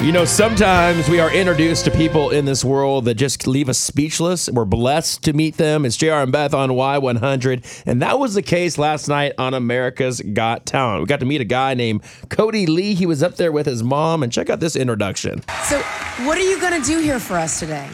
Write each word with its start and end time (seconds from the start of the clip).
You 0.00 0.12
know, 0.12 0.24
sometimes 0.24 1.08
we 1.08 1.18
are 1.18 1.28
introduced 1.34 1.84
to 1.86 1.90
people 1.90 2.30
in 2.30 2.44
this 2.44 2.64
world 2.64 3.04
that 3.06 3.14
just 3.16 3.48
leave 3.48 3.68
us 3.68 3.78
speechless. 3.78 4.48
We're 4.48 4.64
blessed 4.64 5.24
to 5.24 5.32
meet 5.32 5.56
them. 5.56 5.84
It's 5.84 5.96
JR 5.96 6.12
and 6.12 6.30
Beth 6.30 6.54
on 6.54 6.70
Y100. 6.70 7.82
And 7.84 8.00
that 8.00 8.20
was 8.20 8.34
the 8.34 8.42
case 8.42 8.78
last 8.78 9.08
night 9.08 9.32
on 9.38 9.54
America's 9.54 10.20
Got 10.20 10.66
Talent. 10.66 11.00
We 11.00 11.06
got 11.06 11.18
to 11.18 11.26
meet 11.26 11.40
a 11.40 11.44
guy 11.44 11.74
named 11.74 12.02
Kodi 12.28 12.68
Lee. 12.68 12.94
He 12.94 13.06
was 13.06 13.24
up 13.24 13.34
there 13.34 13.50
with 13.50 13.66
his 13.66 13.82
mom. 13.82 14.22
And 14.22 14.32
check 14.32 14.48
out 14.48 14.60
this 14.60 14.76
introduction. 14.76 15.42
So, 15.64 15.80
what 16.24 16.38
are 16.38 16.48
you 16.48 16.60
going 16.60 16.80
to 16.80 16.86
do 16.86 17.00
here 17.00 17.18
for 17.18 17.36
us 17.36 17.58
today? 17.58 17.90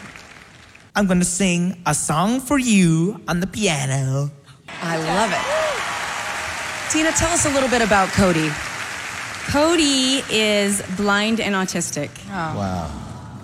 I'm 0.97 1.07
gonna 1.07 1.25
sing 1.25 1.81
a 1.85 1.93
song 1.93 2.39
for 2.39 2.57
you 2.57 3.19
on 3.27 3.41
the 3.41 3.47
piano. 3.47 4.31
I 4.81 4.95
love 4.95 5.31
it. 5.33 6.91
Tina, 6.93 7.11
tell 7.11 7.33
us 7.33 7.45
a 7.45 7.49
little 7.49 7.67
bit 7.67 7.81
about 7.81 8.07
Kodi. 8.09 8.64
Kodi 9.47 10.23
is 10.29 10.81
blind 10.97 11.39
and 11.39 11.55
autistic. 11.55 12.09
Oh. 12.27 12.57
Wow. 12.57 12.91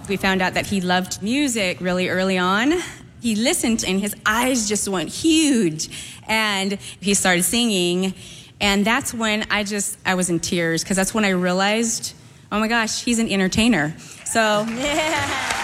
We 0.09 0.17
found 0.17 0.41
out 0.41 0.55
that 0.55 0.65
he 0.65 0.81
loved 0.81 1.21
music 1.21 1.79
really 1.79 2.09
early 2.09 2.37
on. 2.37 2.73
He 3.21 3.35
listened 3.35 3.85
and 3.87 3.99
his 3.99 4.15
eyes 4.25 4.67
just 4.67 4.87
went 4.89 5.09
huge. 5.09 5.89
And 6.27 6.73
he 6.99 7.13
started 7.13 7.43
singing. 7.43 8.13
And 8.59 8.83
that's 8.83 9.13
when 9.13 9.45
I 9.49 9.63
just, 9.63 9.97
I 10.05 10.15
was 10.15 10.29
in 10.29 10.39
tears 10.39 10.83
because 10.83 10.97
that's 10.97 11.13
when 11.13 11.23
I 11.23 11.29
realized, 11.29 12.13
oh 12.51 12.59
my 12.59 12.67
gosh, 12.67 13.03
he's 13.03 13.19
an 13.19 13.29
entertainer. 13.29 13.95
So, 14.25 14.65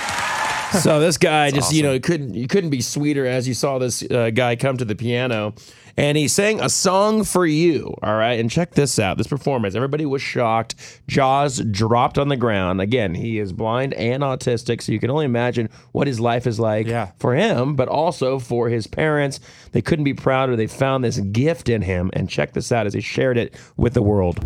So 0.81 0.99
this 0.99 1.17
guy 1.17 1.51
just, 1.51 1.73
you 1.73 1.81
know, 1.83 1.99
couldn't 1.99 2.33
you 2.33 2.47
couldn't 2.47 2.69
be 2.71 2.81
sweeter 2.81 3.25
as 3.25 3.47
you 3.47 3.53
saw 3.53 3.77
this 3.79 4.03
uh, 4.11 4.31
guy 4.31 4.55
come 4.55 4.75
to 4.77 4.85
the 4.85 4.95
piano 4.95 5.53
and 5.95 6.17
he 6.17 6.27
sang 6.27 6.59
a 6.61 6.69
song 6.69 7.23
for 7.23 7.45
you. 7.45 7.95
All 8.03 8.15
right. 8.15 8.39
And 8.39 8.51
check 8.51 8.71
this 8.75 8.99
out. 8.99 9.17
This 9.17 9.27
performance. 9.27 9.75
Everybody 9.75 10.05
was 10.05 10.21
shocked. 10.21 10.75
Jaws 11.07 11.59
dropped 11.71 12.17
on 12.17 12.27
the 12.27 12.37
ground. 12.37 12.81
Again, 12.81 13.15
he 13.15 13.39
is 13.39 13.51
blind 13.53 13.93
and 13.95 14.21
autistic, 14.23 14.81
so 14.81 14.91
you 14.91 14.99
can 14.99 15.09
only 15.09 15.25
imagine 15.25 15.69
what 15.93 16.05
his 16.05 16.19
life 16.19 16.45
is 16.45 16.59
like 16.59 16.85
Yeah. 16.85 17.11
for 17.17 17.33
him, 17.33 17.75
but 17.75 17.87
also 17.87 18.37
for 18.37 18.69
his 18.69 18.85
parents. 18.87 19.39
They 19.71 19.81
couldn't 19.81 20.05
be 20.05 20.13
prouder. 20.13 20.55
They 20.55 20.67
found 20.67 21.03
this 21.03 21.19
gift 21.19 21.67
in 21.69 21.81
him. 21.81 22.11
And 22.13 22.29
check 22.29 22.53
this 22.53 22.71
out 22.71 22.85
as 22.85 22.93
he 22.93 23.01
shared 23.01 23.37
it 23.37 23.55
with 23.77 23.93
the 23.93 24.03
world. 24.03 24.39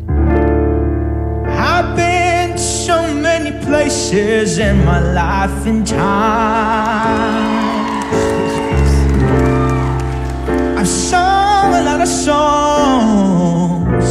I've 1.48 1.96
been 1.98 2.11
to 2.11 2.11
so 2.11 2.11
places 3.52 4.58
in 4.58 4.84
my 4.86 5.00
life 5.00 5.66
and 5.66 5.86
time. 5.86 7.62
I've 10.78 10.88
sung 10.88 11.74
a 11.74 11.84
lot 11.84 12.02
of 12.02 12.08
songs 12.08 14.06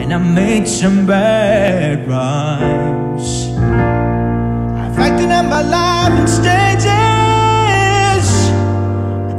and 0.00 0.12
I 0.12 0.18
made 0.18 0.66
some 0.66 1.06
bad 1.06 2.08
rhymes. 2.08 3.48
I've 4.82 4.98
acted 4.98 5.30
out 5.30 5.46
my 5.46 5.62
life 5.62 6.18
in 6.20 6.26
stages, 6.26 6.88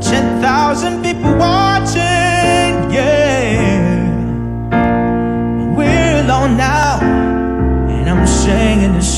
ten 0.10 0.42
thousand 0.42 1.04
people 1.04 1.36
watching, 1.36 1.71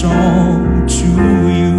song 0.03 0.85
to 0.85 1.07
you. 1.57 1.75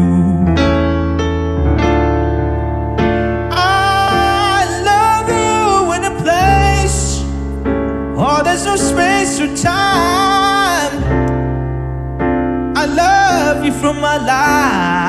I 3.52 4.64
love 4.90 5.28
you 5.40 5.92
in 5.96 6.02
a 6.10 6.14
place, 6.22 7.20
oh, 8.16 8.40
there's 8.42 8.64
no 8.64 8.76
space 8.76 9.38
or 9.44 9.50
time. 9.54 10.94
I 12.82 12.86
love 12.86 13.62
you 13.62 13.72
from 13.72 14.00
my 14.00 14.16
life. 14.16 15.03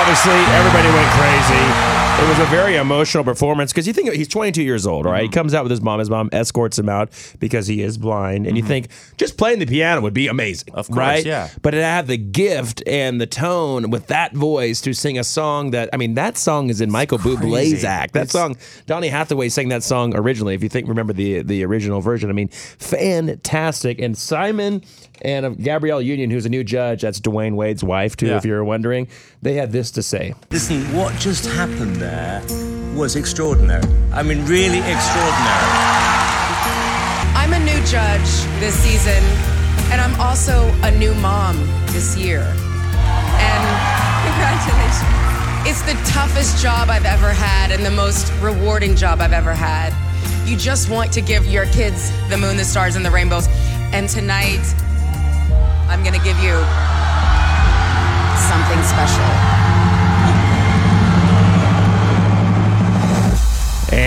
Obviously, 0.00 0.40
everybody 0.56 0.88
went 0.88 1.10
crazy. 1.12 2.09
It 2.22 2.28
was 2.28 2.38
a 2.38 2.50
very 2.50 2.76
emotional 2.76 3.24
performance 3.24 3.72
because 3.72 3.86
you 3.86 3.92
think 3.94 4.12
he's 4.12 4.28
22 4.28 4.62
years 4.62 4.86
old, 4.86 5.04
right? 5.06 5.22
He 5.22 5.28
comes 5.28 5.54
out 5.54 5.64
with 5.64 5.70
his 5.70 5.80
mom. 5.80 5.98
His 6.00 6.10
mom 6.10 6.28
escorts 6.32 6.78
him 6.78 6.88
out 6.88 7.10
because 7.40 7.66
he 7.66 7.82
is 7.82 7.96
blind, 7.98 8.46
and 8.46 8.56
you 8.58 8.62
think 8.62 8.88
just 9.16 9.36
playing 9.38 9.58
the 9.58 9.66
piano 9.66 10.00
would 10.02 10.12
be 10.14 10.28
amazing, 10.28 10.72
Of 10.74 10.86
course, 10.88 10.98
right? 10.98 11.24
yeah. 11.26 11.48
But 11.62 11.74
it 11.74 11.82
had 11.82 12.06
the 12.06 12.18
gift 12.18 12.82
and 12.86 13.20
the 13.20 13.26
tone 13.26 13.90
with 13.90 14.06
that 14.08 14.34
voice 14.34 14.80
to 14.82 14.92
sing 14.92 15.18
a 15.18 15.24
song 15.24 15.70
that 15.72 15.88
I 15.92 15.96
mean, 15.96 16.14
that 16.14 16.36
song 16.36 16.68
is 16.68 16.80
in 16.82 16.90
Michael 16.90 17.18
Bublé's 17.18 17.40
crazy. 17.52 17.86
act. 17.86 18.12
That 18.12 18.24
It's- 18.28 18.32
song, 18.32 18.56
Donny 18.86 19.08
Hathaway 19.08 19.48
sang 19.48 19.68
that 19.70 19.82
song 19.82 20.14
originally. 20.14 20.54
If 20.54 20.62
you 20.62 20.68
think, 20.68 20.88
remember 20.88 21.12
the 21.14 21.42
the 21.42 21.64
original 21.64 22.00
version. 22.02 22.28
I 22.30 22.34
mean, 22.34 22.48
fantastic. 22.48 23.98
And 23.98 24.16
Simon 24.16 24.82
and 25.22 25.46
uh, 25.46 25.50
Gabrielle 25.50 26.00
Union, 26.02 26.30
who's 26.30 26.46
a 26.46 26.48
new 26.50 26.64
judge, 26.64 27.02
that's 27.02 27.18
Dwyane 27.20 27.54
Wade's 27.54 27.82
wife 27.82 28.14
too. 28.16 28.26
Yeah. 28.26 28.36
If 28.36 28.44
you're 28.44 28.64
wondering, 28.64 29.08
they 29.42 29.54
had 29.54 29.72
this 29.72 29.90
to 29.92 30.02
say. 30.02 30.34
Listen, 30.50 30.82
what 30.94 31.14
just 31.16 31.46
happened 31.46 31.96
there 31.96 32.09
was 33.00 33.16
extraordinary. 33.16 33.82
I 34.12 34.22
mean, 34.22 34.44
really 34.44 34.78
extraordinary. 34.78 35.70
I'm 37.34 37.52
a 37.54 37.58
new 37.58 37.80
judge 37.86 38.28
this 38.60 38.74
season, 38.74 39.22
and 39.90 40.00
I'm 40.00 40.20
also 40.20 40.70
a 40.82 40.90
new 40.90 41.14
mom 41.14 41.56
this 41.92 42.16
year. 42.16 42.40
And 42.42 43.62
congratulations. 44.26 45.30
It's 45.64 45.82
the 45.82 45.94
toughest 46.10 46.62
job 46.62 46.90
I've 46.90 47.04
ever 47.04 47.30
had 47.30 47.70
and 47.70 47.84
the 47.84 47.90
most 47.90 48.32
rewarding 48.40 48.96
job 48.96 49.20
I've 49.20 49.32
ever 49.32 49.54
had. 49.54 49.94
You 50.48 50.56
just 50.56 50.90
want 50.90 51.12
to 51.12 51.20
give 51.20 51.46
your 51.46 51.66
kids 51.66 52.10
the 52.28 52.36
moon, 52.36 52.56
the 52.56 52.64
stars, 52.64 52.96
and 52.96 53.04
the 53.04 53.10
rainbows. 53.10 53.46
And 53.92 54.08
tonight, 54.08 54.64
I'm 55.88 56.02
going 56.02 56.18
to 56.18 56.24
give 56.24 56.38
you 56.40 56.56
something 58.48 58.82
special. 58.84 59.59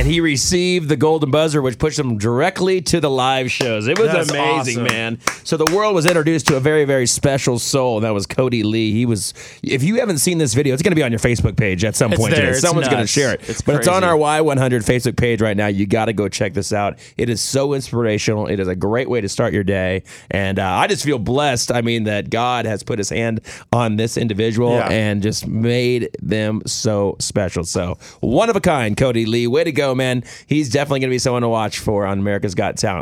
And 0.03 0.11
he 0.11 0.19
received 0.19 0.89
the 0.89 0.97
golden 0.97 1.31
buzzer, 1.31 1.61
which 1.61 1.77
pushed 1.79 1.97
him 1.97 2.17
directly 2.17 2.81
to 2.81 2.99
the 2.99 3.09
live 3.09 3.49
shows. 3.49 3.87
It 3.87 3.97
was 3.97 4.11
That's 4.11 4.29
amazing, 4.31 4.81
awesome. 4.81 4.83
man. 4.83 5.19
So 5.45 5.55
the 5.55 5.73
world 5.73 5.95
was 5.95 6.05
introduced 6.05 6.45
to 6.47 6.57
a 6.57 6.59
very, 6.59 6.83
very 6.83 7.07
special 7.07 7.57
soul, 7.57 7.99
and 7.99 8.03
that 8.03 8.09
was 8.13 8.27
Kodi 8.27 8.65
Lee. 8.65 8.91
He 8.91 9.05
was. 9.05 9.33
If 9.63 9.81
you 9.81 10.01
haven't 10.01 10.17
seen 10.17 10.39
this 10.39 10.53
video, 10.55 10.73
it's 10.73 10.83
going 10.83 10.91
to 10.91 10.95
be 10.97 11.03
on 11.03 11.13
your 11.13 11.19
Facebook 11.19 11.55
page 11.55 11.85
at 11.85 11.95
some 11.95 12.11
It's 12.11 12.19
point. 12.21 12.35
there. 12.35 12.47
today. 12.47 12.57
Someone's 12.59 12.89
going 12.89 12.99
to 12.99 13.07
share 13.07 13.33
it. 13.33 13.47
It's 13.49 13.61
but 13.61 13.75
it's 13.75 13.87
on 13.87 14.03
our 14.03 14.15
Y100 14.17 14.83
Facebook 14.83 15.15
page 15.15 15.39
right 15.39 15.55
now. 15.55 15.67
You 15.67 15.85
got 15.85 16.05
to 16.05 16.13
go 16.13 16.27
check 16.27 16.53
this 16.53 16.73
out. 16.73 16.99
It 17.15 17.29
is 17.29 17.39
so 17.39 17.73
inspirational. 17.73 18.47
It 18.47 18.59
is 18.59 18.67
a 18.67 18.75
great 18.75 19.09
way 19.09 19.21
to 19.21 19.29
start 19.29 19.53
your 19.53 19.63
day, 19.63 20.03
and 20.29 20.59
uh, 20.59 20.67
I 20.67 20.87
just 20.87 21.05
feel 21.05 21.17
blessed. 21.17 21.71
I 21.71 21.79
mean, 21.81 22.03
that 22.03 22.29
God 22.29 22.65
has 22.65 22.83
put 22.83 22.99
His 22.99 23.07
hand 23.07 23.39
on 23.71 23.95
this 23.95 24.17
individual 24.17 24.71
Yeah. 24.75 24.89
and 24.89 25.23
just 25.23 25.47
made 25.47 26.09
them 26.21 26.61
so 26.65 27.15
special. 27.19 27.63
So 27.63 27.97
one 28.19 28.49
of 28.49 28.57
a 28.57 28.61
kind, 28.61 28.97
Kodi 28.97 29.25
Lee. 29.25 29.47
Way 29.47 29.63
to 29.63 29.71
go, 29.71 29.92
man. 29.95 30.23
He's 30.47 30.69
definitely 30.69 31.01
going 31.01 31.09
to 31.09 31.13
be 31.13 31.19
someone 31.19 31.41
to 31.41 31.49
watch 31.49 31.79
for 31.79 32.05
on 32.05 32.19
America's 32.19 32.55
Got 32.55 32.77
Talent. 32.77 33.01